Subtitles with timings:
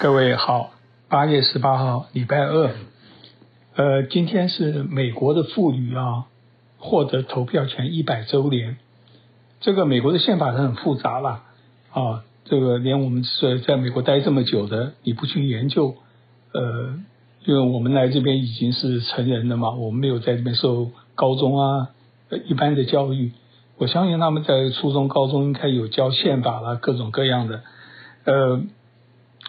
[0.00, 0.70] 各位好，
[1.08, 2.70] 八月十八号，礼拜二。
[3.74, 6.26] 呃，今天是美国的妇女啊
[6.78, 8.76] 获得投票权一百周年。
[9.58, 11.42] 这个美国的宪法是很复杂啦，
[11.90, 15.96] 啊，这个连我们是在美国待这么久的，你不去研究，
[16.52, 16.94] 呃，
[17.44, 21.88] 因为我们来这边已经是成人了嘛，我们没有在这边受高中啊
[22.46, 23.32] 一般的教育。
[23.78, 27.62] 我相信他们在初中、高中应该有教宪法啦，各种各样的，
[28.26, 28.62] 呃。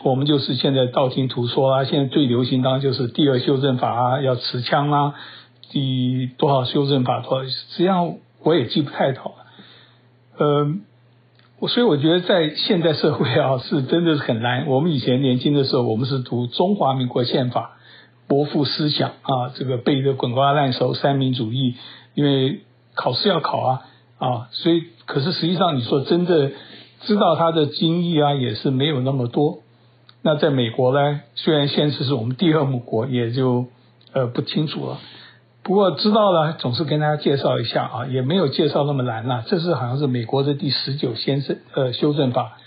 [0.02, 5.14] 我们就是现在道听途说啊，现在最流行当然就是第二修正法啊，要持枪啊，
[5.72, 9.34] 第多少修正法多少，实际上我也记不太到了。
[10.40, 10.84] 嗯，
[11.60, 14.68] 我所以我觉得在现代社会啊， 是真的是很难。
[14.68, 17.78] 我们以前年轻的时候，我们是读中华民国宪法，
[18.30, 21.76] 国父思想啊，这个背得滚瓜烂熟，三民主义，
[22.14, 22.62] 因为
[22.96, 23.82] 考试要考啊
[24.18, 26.52] 啊，所以可是实际上你说真的
[27.02, 29.60] 知道它的精义啊，也是没有那么多。
[30.22, 33.68] 那在美国呢，虽然现实是我们第二母国，也就
[34.14, 34.98] 呃不清楚了。
[35.64, 39.44] 不过知道了，总是跟大家介绍一下啊，也没有介绍那么难呐。
[39.48, 42.58] 这是好像是美国的第十九先生呃修正法。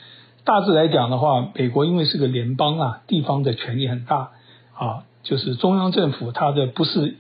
[0.45, 4.31] 大致来讲的话，美国因为是个联邦啊，地方的权力很大
[4.75, 7.17] 啊，就是中央政府它的不是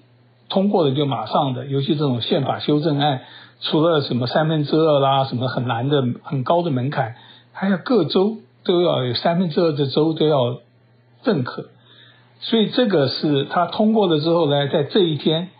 [0.48, 3.20] 通过的就马上的，尤其这种宪法修正案，
[3.60, 7.16] 除了什么三分之二啦，什么很难的很高的门槛，
[7.52, 8.38] 还有各州。
[8.64, 10.60] 都要有三分之二的州都要
[11.24, 11.68] 认可，
[12.40, 15.50] 所以这个是他通过了之后呢，在这一天，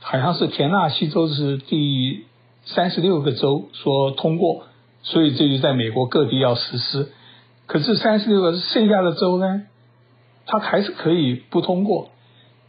[0.00, 2.24] 好像是田纳西州是第
[2.64, 4.64] 三十六个州说通过，
[5.02, 7.08] 所以这就在美国各地要实施。
[7.66, 9.64] 可是三十六个剩下的州呢，
[10.46, 12.08] 他还是可以不通过，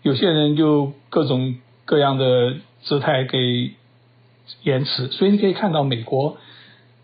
[0.01, 3.71] 有些人就各种各样的姿态给
[4.63, 6.37] 延迟，所以你可以看到美国。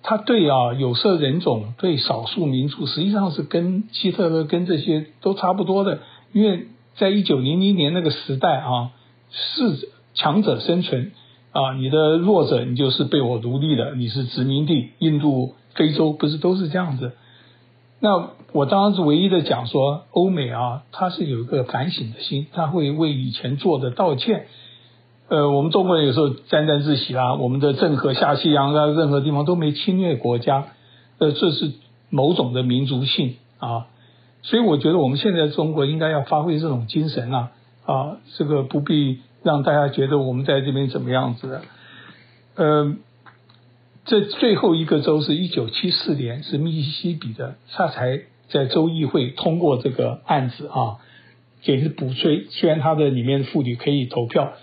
[0.07, 5.97] 他对啊，有色人种，对少数民族，实际上是跟希特勒跟这些都差不多的。
[6.31, 8.91] 因为在一九零零年那个时代啊，
[9.31, 11.11] 是强者生存
[11.51, 14.91] 啊，你的弱者你就是被我奴隶的，你是殖民地。
[14.99, 17.13] 印度、非洲不是都是这样子？
[17.99, 24.45] 那我当然是唯一的讲说，欧美啊，他是有一个反省的心，他会为以前做的道歉。
[25.27, 30.65] 呃，我们中国人有时候沾沾自喜啦，我们的郑和下西洋啊，任何地方都没侵略国家，
[31.17, 31.71] 呃，这是
[32.11, 33.87] 某种的民族性啊，
[34.43, 37.51] 所以我觉得我们现在中国应该要发挥这种精神啊，
[37.87, 41.61] 啊，这个不必让大家觉得我们在这边怎么样子的。
[42.53, 42.95] 呃，
[44.05, 50.97] 这最后一个州是一九七四年，是密西西比的，他才在州议会通过这个案子啊，
[51.63, 54.53] 给是补税，虽然他的里面妇女可以投票。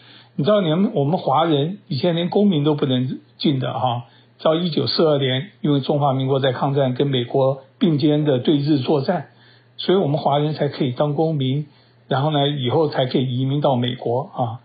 [0.42, 4.06] 你知道，连我们华人以前连公民都不能进的哈。
[4.42, 9.26] 到一九四二年，因为中华民国在抗战跟美国并肩的对日作战，
[9.76, 11.69] 所以我们华人才可以当公民，
[12.08, 14.58] 然后呢，以后才可以移民到美国啊。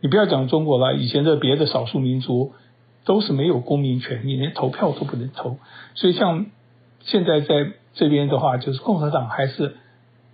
[0.00, 2.52] 你不要讲中国了，以前的别的少数民族
[3.04, 5.56] 都是没有公民权，利连投票都不能投。
[5.96, 6.46] 所以像
[7.00, 9.74] 现在在这边的话，就是共和党还是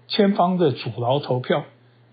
[0.06, 1.64] 千方的阻挠投票，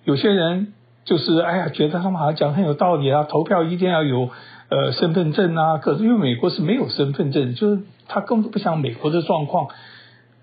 [0.06, 0.72] 有些人。
[1.10, 4.30] 就是哎呀，觉得他们好像讲很有道理啊，投票一定要有
[4.70, 9.70] 呃身份证啊，可是因为美国是没有身份证，就是他根本不像美国的状况，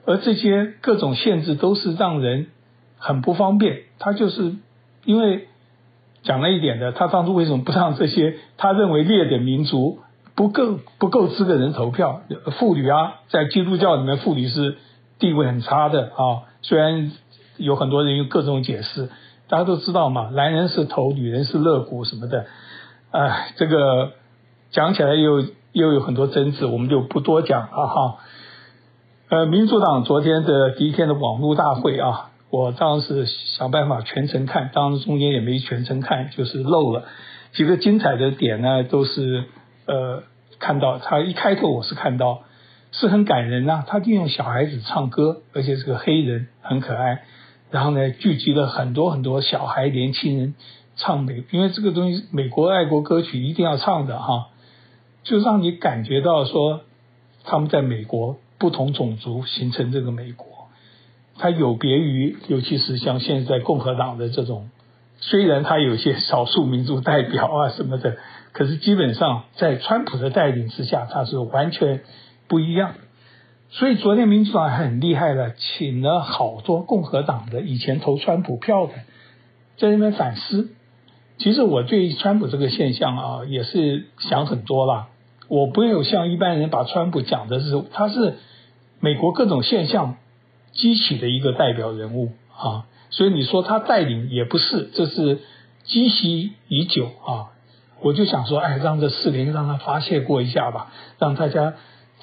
[0.06, 2.48] 而这些各种限制都是让人
[2.98, 3.82] 很不方便。
[4.00, 4.56] 他就是
[5.04, 5.46] 因为
[6.24, 10.00] 讲了一点的，他当初为什么不让这些他认为劣等民族
[10.34, 12.22] 不够不够资格人投票？
[12.58, 14.78] 妇女啊，在基督教里面，妇女是
[15.20, 17.12] 地位很差的啊，虽然
[17.56, 19.10] 有很多人用各种解释。
[19.48, 22.46] 大家都知道嘛，男人是头，女人是肋骨什么的，
[23.12, 24.12] 哎，这个
[24.70, 28.16] 讲起来又又有很多争执，我们就不多讲了哈。
[29.28, 37.04] 呃，民主党昨天的第一天的网络大会啊，我当时想办法全程看，当时中间也没全程看，就是漏了
[37.52, 39.44] 几个精彩的点呢，都是
[39.86, 40.22] 呃
[40.58, 42.42] 看到他一开头我是看到
[42.92, 47.22] 是很感人呐、他利用小孩子唱歌，而且是个黑人，很可爱。
[47.76, 50.54] 然后呢，聚集了很多很多小孩、年轻人
[50.96, 54.46] 唱美，因为这个东西美国爱国歌曲一定要唱的哈，
[55.24, 56.80] 就让你感觉到说
[57.44, 60.46] 他们在美国不同种族形成这个美国，
[61.36, 64.70] 它有别于，尤其是像现在共和党的这种，
[65.18, 68.16] 虽然它有些少数民族代表啊什么的，
[68.52, 72.00] 可是基本上在川普的带领之下，它是完全
[72.48, 72.94] 不一样。
[73.70, 78.92] 所以昨天民主党很厉害的，请了好多共和党的以前投川普票的，
[79.76, 80.70] 在那边反思。
[81.38, 85.08] 其实我对川普这个现象啊，也是想很多啦。
[85.48, 88.36] 我不有像一般人把川普讲的是，他是
[89.00, 90.16] 美国各种现象
[90.72, 92.86] 激起的一个代表人物啊。
[93.10, 95.40] 所以你说他带领也不是，这是
[95.84, 97.52] 积习已久啊。
[98.00, 101.74] 我就想说，哎，让这四年让他发泄过一下吧，让大家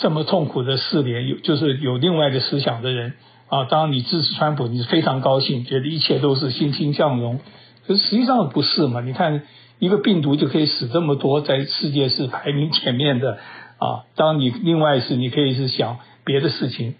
[0.03, 3.13] 这么痛苦的四年，有就是有另外的思想的人
[3.47, 3.63] 啊。
[3.69, 7.39] 当你支持川普，你是非常高兴，觉得一切都是欣欣向荣。
[7.88, 9.00] 可是实际上不是嘛？
[9.00, 9.44] 你看
[9.79, 13.38] 一个病毒就可以死这么多，在世界是排名前面的
[13.77, 14.03] 啊。
[14.17, 16.95] 当你另外是你可以是想别的事情，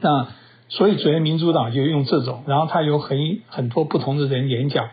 [0.00, 0.28] 那
[0.70, 3.18] 所以昨天民主党就用这种，然后他有很
[3.48, 4.86] 很多不同的人演讲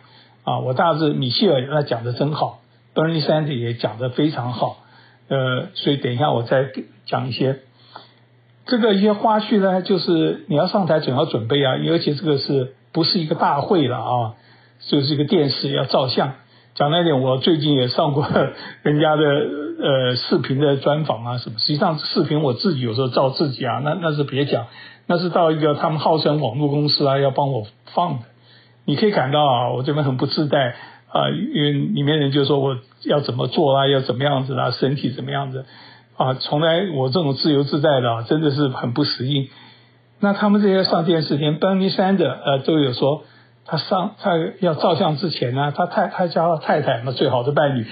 [0.44, 0.60] 啊。
[0.60, 2.60] 我大致米歇尔他讲的真好。
[2.94, 4.80] Bernie Sanders 也讲得非常好，
[5.30, 6.66] 呃，所以等一下我再
[7.06, 7.60] 讲一些
[8.66, 14.34] 这个一些花絮呢，就是你要上台总要准备啊，而且这个是不是一个大会了啊？
[14.88, 16.34] 就是一个电视要照相。
[16.76, 18.26] 讲那点，我最近也上过
[18.84, 21.60] 人家的呃视频的专访啊什么。
[21.60, 24.68] 实际上视频我自己有时候照自己啊，那那是别讲，
[25.06, 28.26] 那是到一个他们号称网络公司啊要帮我放的，
[28.86, 30.76] 你可以感到啊，我这边很不自在。
[31.14, 35.66] 啊，因为里面人就说我要怎么做啊，要怎么样子啊，身体怎么样子
[36.22, 36.38] 啊？
[36.40, 39.48] 从来我这种自由自在的啊，真的是很不适应。
[40.20, 43.24] 那他们这些上电视，连 Bernie Sanders 呃都有说，
[43.66, 47.86] 他上他要照相之前呢，他太他家太太嘛，最好的伴侣，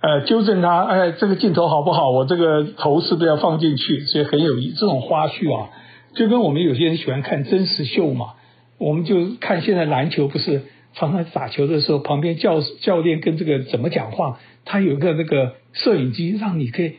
[0.00, 2.10] 呃纠正他，哎，这个镜头好不好？
[2.10, 4.00] 我这个头是不是要放进去？
[4.06, 5.70] 所以很有意这种花絮啊，
[6.14, 8.34] 就跟我们有些人喜欢看真实秀嘛，
[8.78, 10.62] 我们就看现在篮球不是。
[10.96, 16.94] 常常打球的时候，旁边教教练跟这个怎么讲话，他有个那个摄影机，让你可以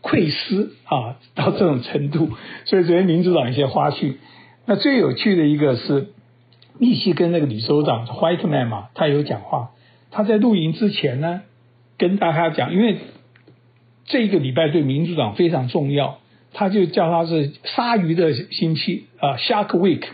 [0.00, 2.30] 窥私啊， 到这种程度。
[2.64, 4.14] 所以这些民主党一些花絮，
[4.66, 6.08] 那最有趣的一个是
[6.78, 9.70] 密西根那个女州长 White Man 嘛，他有讲话。
[10.10, 11.42] 他在露营之前呢，
[11.98, 12.98] 跟大家讲，因为
[14.04, 16.18] 这个礼拜对民主党非常重要，
[16.52, 20.04] 他就叫他是鲨鱼的星期啊，Shark Week。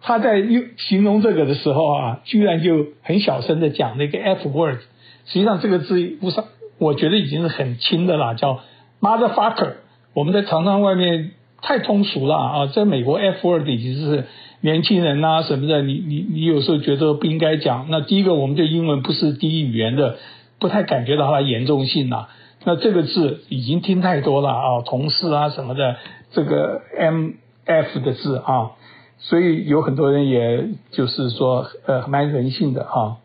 [0.00, 4.78] 他在用形容这个的时候啊，居然就很小声的讲那个 F word，
[5.26, 6.40] 实际上这个字不是，
[6.78, 8.60] 我觉得已经是很轻的了，叫
[9.00, 9.74] motherfucker。
[10.14, 11.32] 我们在常常外面
[11.62, 14.24] 太通俗了啊，在美国 F word 已经是
[14.60, 17.86] 年轻人呐、什么的，你你你有时候觉得不应该讲。
[17.90, 20.16] 那第一个，我们对英文不是第一语言的，
[20.58, 22.28] 不太感觉到它的严重性呐。
[22.64, 25.96] 那这个字已经听太多了啊，同事啊什么的，
[26.32, 27.30] 这个 M
[27.64, 28.72] F 的字啊。
[29.18, 33.16] 所以有很多人也就是说，呃，蛮人性的哈。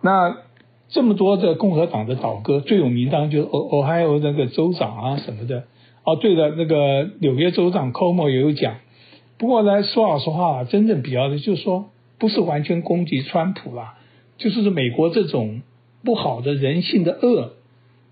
[0.00, 0.36] 那
[0.96, 5.64] 这么多的共和党的倒戈，最有名当然就是 Ohio 那个州长啊什么的。
[6.04, 8.76] 哦，对了，那个纽约州长 Cuomo 也有讲。
[9.36, 13.98] 不过呢，说老实话，真正比较的就是说，不是完全攻击川普啦，
[14.38, 15.60] 就是美国这种
[16.02, 17.52] 不好的人性的恶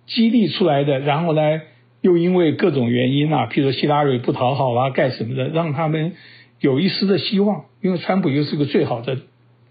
[0.07, 1.63] 激励出来的，然后呢，
[2.03, 6.13] 又因为各种原因啊，譬如希拉蕊不讨好啊，干什么的，让他们。
[6.61, 9.19] 有一丝的希望，因为川普又是个最好的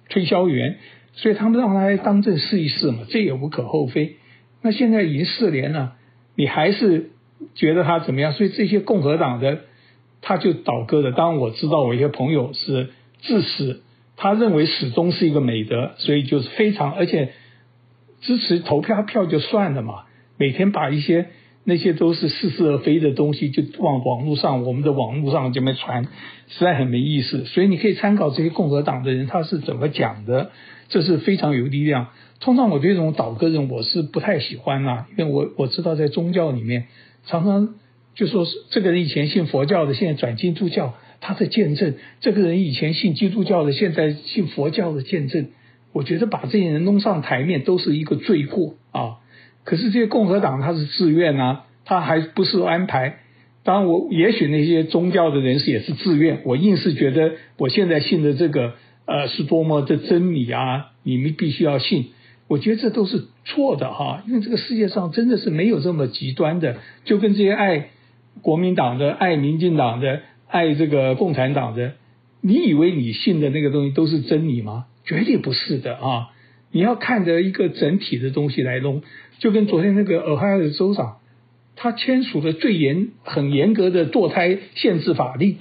[0.09, 0.77] 推销员，
[1.13, 4.17] 所以他们让他来当政试一试嘛，这也无可厚非。
[4.61, 5.95] 那现在已经四年了，
[6.35, 7.11] 你还是
[7.55, 8.33] 觉得他怎么样？
[8.33, 9.61] 所以这些共和党的
[10.21, 11.11] 他就倒戈的。
[11.11, 12.89] 当然我知道，我一些朋友是
[13.21, 13.81] 至死，
[14.17, 17.33] 他认为始终是一个美德，所以就是非常而且
[18.21, 20.05] 支持投票票就算了嘛，
[20.37, 21.27] 每天把一些。
[21.65, 26.03] 那些都是似是而非的东西，就往网络上，我们的网络上这么传，
[26.49, 27.45] 实在很没意思。
[27.45, 30.51] 所以你可以参考这些共和党的人他是怎么讲的，
[30.89, 32.07] 这是非常有力量。
[32.39, 36.85] 通常我对这种倒戈人我是不太喜欢啦，因为我我知道在宗教里面
[37.25, 37.75] 常常
[38.15, 45.47] 就说是这个人以前信佛教的，现在转基督教，他的见证；这个人以前信基督教的，现在信佛教的见证。
[45.93, 49.19] 我觉得把这些人弄上台面都是一个罪过啊。
[49.63, 53.19] 可是这些共和党他是自愿啊，他还不是安排。
[53.63, 56.41] 当然，我也许那些宗教的人士也是自愿。
[56.43, 58.73] 我硬是觉得我现在信的这个
[59.05, 62.11] 呃是多么的真理啊，你们必须要信。
[62.47, 66.77] 我觉得这都是错的哈，因为这个世界上真的是没有这么极端的。
[67.05, 67.89] 就跟这些爱
[68.41, 71.93] 国民党的、爱民进党的、爱这个共产党的，
[72.41, 74.85] 你以为你信的那个东西都是真理吗？
[75.05, 76.29] 绝对不是的啊！
[76.71, 79.01] 你要看着一个整体的东西来弄。
[79.39, 81.17] 就跟昨天那个俄亥俄州长，
[81.75, 85.57] 他签署的最严、很严格的堕胎限制法令，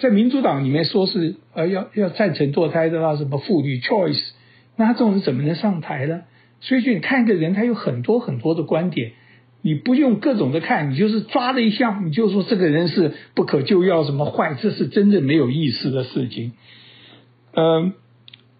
[0.00, 4.30] 在民主党里面说是呃要要赞成堕胎的那什么妇女 choice，
[4.76, 6.22] 那他这种人怎么能上台呢？
[6.60, 9.12] 所以就你看一个人，他有很多很多的观点，
[9.62, 16.52] 你不用各种的看，你就是抓了一项，你就说这个人是不可救药什么坏，这是真正没有意思的事情。
[17.54, 17.92] 嗯、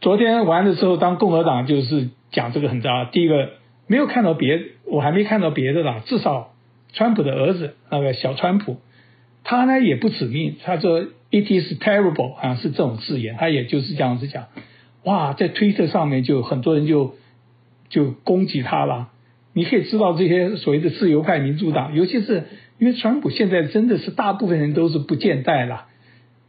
[0.00, 3.50] 昨天完的时候，当共和党就是讲这个很大，第一个。
[3.90, 6.02] 没有看到别，我还没看到别的啦。
[6.04, 6.52] 至少，
[6.92, 8.76] 川普的儿子那个小川普，
[9.44, 14.46] 他呢也不指命，他说，it is terrible 好像是这种字眼，他也就是这样子讲。
[15.04, 17.14] 哇，在推特上面就很多人就
[17.88, 19.08] 就攻击他了。
[19.54, 22.44] 你可以知道这些所谓的自由派民主党，尤其是
[22.78, 25.86] 因为川普现在真的是大部分人都是不见代了，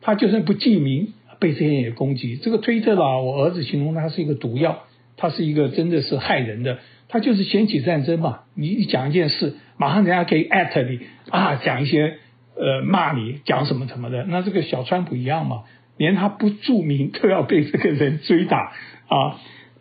[0.01, 2.35] 他就算不记名，被这些人也攻击。
[2.37, 4.83] 这个推特啦，我儿子形容他是一个毒药，
[5.15, 8.41] 他是一个真的是害人的，他就是掀起战争嘛。
[8.55, 12.17] 你一讲一件事，马上人家可以艾特你啊，讲一些
[12.59, 14.25] 呃骂你，讲什么什么的。
[14.25, 15.63] 那这个小川普一样嘛。
[15.97, 18.71] 连他不著名都要被这个人追打
[19.09, 19.35] 啊！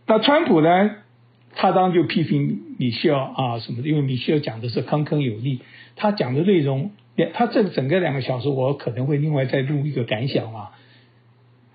[0.05, 0.97] 那川普呢？
[1.55, 5.61] 他当然就批评米歇尔啊什么的，因为米歇尔讲的是铿铿有力。
[5.95, 6.91] 他讲的内容，
[7.35, 10.73] 他这整个两个小时，我可能会另外再录一个感想啊。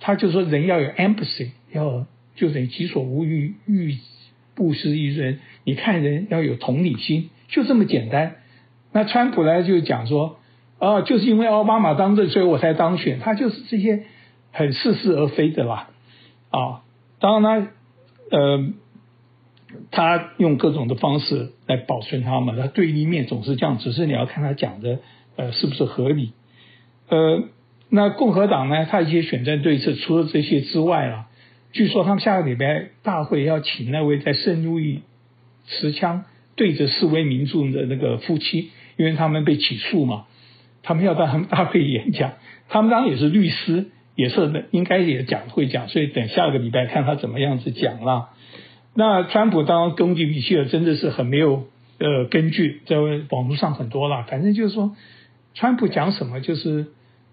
[0.02, 2.06] 他就说人要有 empathy，要
[2.36, 3.98] 就等于己所不欲，欲
[4.58, 5.40] 勿施于人。
[5.64, 8.36] 你看人要有同理心，就这么简单。
[8.92, 10.38] 那川普呢就讲说
[10.86, 13.20] 啊，就是因为奥巴马当政，所以我才当选。
[13.20, 14.04] 他就是这些。
[14.56, 15.90] 很似是而非的啦，
[16.52, 16.84] 啊，
[17.20, 17.68] 当然呢，
[18.30, 18.70] 呃，
[19.90, 25.00] 他用各种的方式来保存他们，他对立面总是这样，只是你要看他讲的
[25.38, 26.34] 呃是不是合理，
[27.10, 27.46] 呃，
[27.90, 31.30] 那共和党呢，他一些选战对策除了这些之外啊，
[31.72, 35.02] 据说他们下个礼拜大会要请那位在圣路易
[35.66, 36.26] 持枪
[36.56, 40.26] 对着示威民众的那个夫妻，因为他们被起诉嘛，
[40.84, 42.34] 他们要到他们大会演讲，
[42.70, 43.88] 他们当然也是律师。
[44.16, 48.30] 也是，应该也讲会讲，所以等下个礼拜看他怎么样子讲了。
[48.94, 51.66] 那川普当然攻击米歇尔真的是很没有
[51.98, 52.98] 呃根据，在
[53.32, 54.24] 网络上很多了。
[54.30, 54.96] 反正就是说，
[55.56, 56.90] 川普讲什么就是，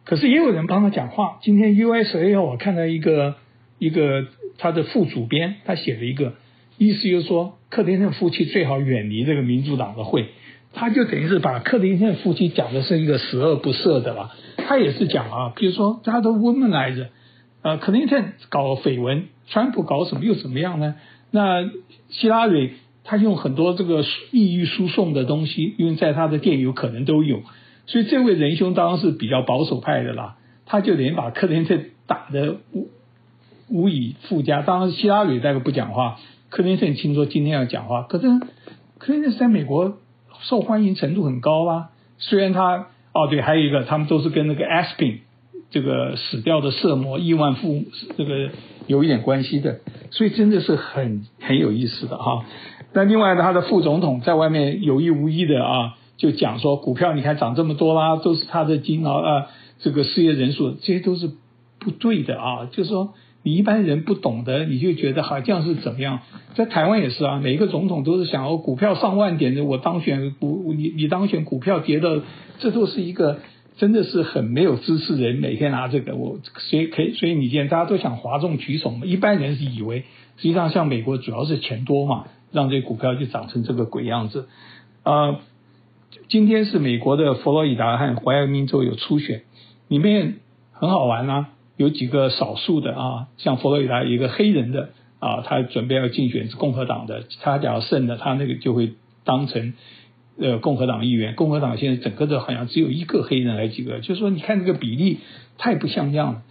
[0.07, 1.39] 可是也有人帮他讲话。
[1.43, 3.35] 今天 USA 我看到一个
[3.79, 6.33] 一个他的副主编，他写了一个
[6.79, 10.31] 意思就是说，克林顿夫妻最好远离这个民主党的会。
[10.73, 14.33] 他就等于是把克林顿夫妻讲的是一个十恶不赦的了。
[14.57, 17.09] 他也是讲啊，比如说大家都 womanizer，
[17.63, 20.95] 呃，克林顿搞绯闻，川普搞什么又怎么样呢？
[21.33, 21.69] 那
[22.09, 22.73] 希拉蕊
[23.03, 27.43] 他用很多这个抑郁输送的东西，因为在他的店有可能都有，
[27.87, 30.37] 所以这位仁兄当然是比较保守派的啦。
[30.67, 32.89] 他就连把克林顿打得无
[33.69, 34.63] 无以复加。
[34.63, 38.29] 当然希拉蕊大概不讲话，克林顿听说今天要讲话，可是
[38.99, 39.99] 克林顿在美国
[40.43, 42.87] 受欢迎程度很高啊，虽然他。
[43.13, 45.19] 哦，对，还有一个，他们都是跟那个 Aspen
[45.73, 47.83] 这个死掉的色魔亿万富
[48.17, 48.51] 这个
[48.87, 49.81] 有一点关系的，
[50.13, 52.45] 所以真的是很很有意思的哈。
[52.93, 59.49] 那另外，他的副总统在外面有意无意的啊，就讲说股票你看涨这么多啦，都是他的金劳啊，
[59.81, 61.33] 这个失业人数这些都是
[61.81, 63.15] 不对的啊，就是说。
[63.43, 66.21] 你一般人不懂得，你就觉得好像是怎么样？
[66.55, 72.23] 在台湾也是啊，每一个总统都是想哦，股票上万点的，我当选股，你你当选股票跌的，
[72.59, 73.39] 这都是一个
[73.79, 79.07] 真的是很没有知识人每天拿这个，我所以可以，所以你见大家都想哗众取宠嘛。
[79.07, 80.01] 一般人是以为，
[80.37, 84.49] 实际上像美国主要是钱多嘛，让这股票就涨成这个鬼样子。
[85.03, 85.39] 呃，
[86.29, 89.43] 今天是美国的佛罗里达和怀俄明州有初选，
[89.89, 90.35] 里面
[90.73, 91.49] 很好玩啊。
[91.81, 98.93] 有几个少数的啊，像佛罗里达一个黑人的啊，他准备要竞选共和党的，他假如胜了，他那个就会
[99.25, 99.73] 当成
[100.39, 101.35] 呃共和党议员。
[101.37, 105.21] 共和党现在整个的好像只有一个黑人来几个，就是说你看这个比例
[105.57, 106.43] 太不像样了。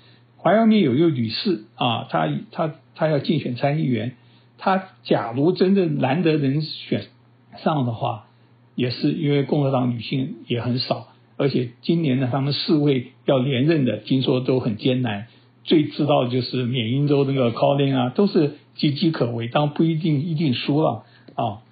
[0.42, 4.16] 怀俄明有一个女士啊，她她她要竞选参议员，
[4.58, 7.04] 她假如真的难得能选
[7.64, 8.26] 上的话，
[8.74, 11.06] 也是因为共和党女性也很少。
[11.40, 15.28] 而且今年呢，他们四位要连任的，听说都很艰难。
[15.64, 21.06] 最知道就是缅因州那个 Collin 啊，都是岌岌可危，当不一定一定输了
[21.36, 21.64] 啊。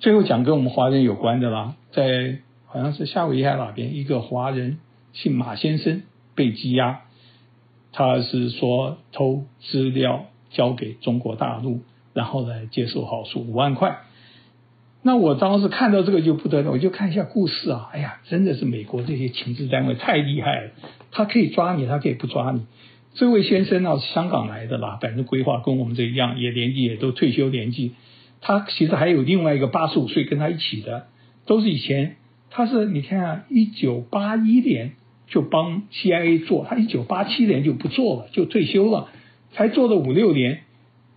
[0.00, 4.78] 最后讲跟我们华人有关的啦，在好像是夏威夷海哪边，一个华人
[5.14, 6.02] 姓马先生
[6.34, 7.00] 被羁押，
[7.92, 11.80] 他是说偷资料交给中国大陆，
[12.12, 14.00] 然后呢接受好处五万块。
[15.02, 20.70] 那我当时看到这个就不得了，我就看一下故事啊，哎呀，真的是美国这些情治单位太厉害了，
[21.10, 22.66] 他可以抓你，他可以不抓你。
[23.14, 27.94] 这位先生呢是香港来的啦，反正规划跟我们这一样，也年纪也都退休年纪。
[28.42, 31.06] 他其实还有另外一个八十五岁跟他一起的，
[31.46, 32.16] 都是以前
[32.50, 34.92] 他是你看啊，一九八一年
[35.28, 39.08] 就帮 CIA 做，他一九八七年就不做了，就退休了，
[39.52, 40.60] 才做了五六年，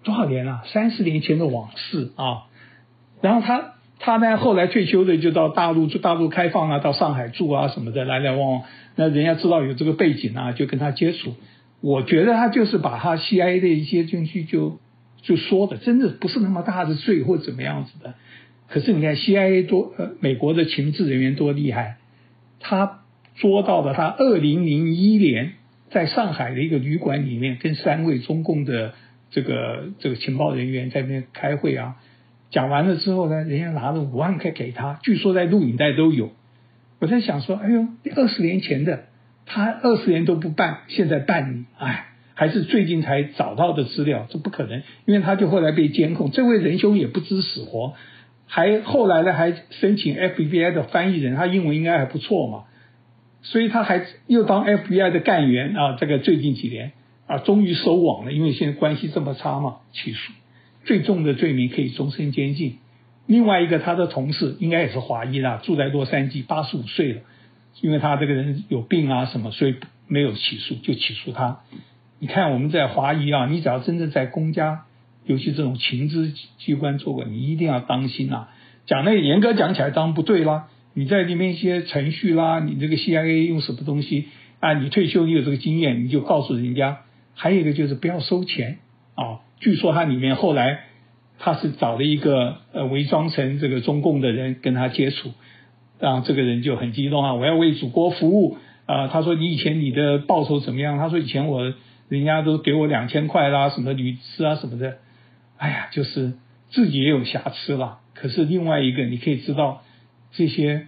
[0.03, 0.63] 多少年啊？
[0.67, 2.47] 三十年前的往事啊。
[3.21, 3.72] 然后他
[4.05, 8.63] 他呢，后来退休的就到大陆，就大陆开放啊，到上海住啊什么的，来来往往。
[8.97, 11.35] 那人家知道有这个背景啊，就跟他接触。
[11.79, 14.77] 我觉得他就是把他 CIA 的一些东西就
[15.21, 18.15] 就说的，真的不是那么大的罪或怎么样子的。
[18.67, 21.95] 可是你看 CIA 多呃，美国的情治人员多厉害，
[22.59, 23.03] 他
[23.35, 25.53] 捉到了他二零零一年
[25.91, 28.95] 在上海的一个旅馆里面，跟三位中共的
[29.31, 31.95] 这个这个情报人员在那边开会啊。
[32.53, 36.29] 讲完了之后呢，人家拿了五万块给他，据说在录影带都有。
[36.99, 39.05] 我在想说，哎呦，二十年前的
[39.45, 42.05] 他二十年都不办，现在办你，哎，
[42.35, 46.31] 还是最近才找到的资料，这不可能，因为他就后来被监控。
[46.31, 47.95] 这位仁兄也不知死活，
[48.47, 52.65] 还后来呢还申请 FBI 的翻译人，他英文应该还不错嘛。
[53.41, 56.93] 所以他还又当 FBI 的干员啊，这个最近几年
[57.25, 60.31] 啊，终于收网了，因为现在关系这么差嘛，起诉
[60.85, 62.77] 最重的罪名可以终身监禁。
[63.25, 67.21] 另外一个他的同事应该也是华裔啦，住在洛杉矶，八十五岁了，
[67.81, 69.75] 因为他这个人有病啊什么，所以
[70.07, 71.59] 没有起诉，就起诉他。
[72.19, 74.85] 你看我们在华裔啊，你只要真正在公家，
[75.25, 78.49] 尤其这种情资机关做过，你一定要当心啊。
[78.85, 80.67] 讲那严格讲起来当然不对啦。
[80.93, 84.25] 你在里面一些程序啦，你这个 CIA 用什么东西
[84.59, 84.73] 啊？
[84.73, 86.99] 你退休你有这个经验，你就告诉人家。
[87.33, 88.79] 还有一个就是不要收钱
[89.15, 89.39] 啊。
[89.63, 90.81] 据说他里面后来
[91.39, 95.31] 他是找了一个呃伪装成这个中共的人跟他接触，
[95.99, 99.07] 然后这个人就很激动啊，我要为祖国服务啊。
[99.07, 100.97] 他说你以前你的报酬怎么样？
[100.97, 101.73] 他说以前我
[102.09, 104.97] 人家都给我两千块啦，什么旅资啊什么的。
[105.57, 106.33] 哎呀，就是
[106.69, 107.99] 自己也有瑕疵了。
[108.13, 109.81] 可是另外一个你可以知道。
[110.35, 110.87] 这些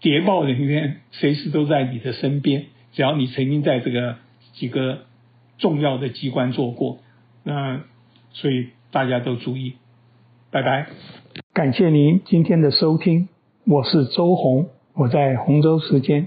[0.00, 4.16] 谍报人员随时都在你的身边，只要你曾经在这个
[4.54, 5.02] 几个
[5.58, 6.98] 重要的机关做过，
[7.48, 7.80] 那
[8.30, 9.76] 所以大家都注意，
[10.50, 10.88] 拜拜。
[11.54, 13.30] 感谢您今天的收听，
[13.64, 16.26] 我是周红，我在洪州时间。